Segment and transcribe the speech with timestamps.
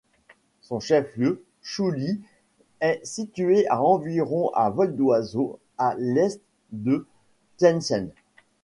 [0.61, 2.19] Son chef-lieu, Chouly,
[2.79, 7.05] est situé à environ à vol d'oiseau à l'est de
[7.57, 8.09] Tlemcen.